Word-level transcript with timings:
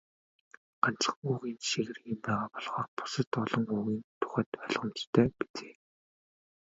Ганцхан 0.83 1.21
үгийн 1.31 1.57
жишээгээр 1.61 1.99
ийм 2.09 2.19
байгаа 2.23 2.51
болохоор 2.53 2.87
бусад 2.97 3.31
олон 3.43 3.65
үгийн 3.77 4.01
тухайд 4.21 4.49
ойлгомжтой 4.63 5.27
биз 5.37 5.55
ээ. 5.67 5.75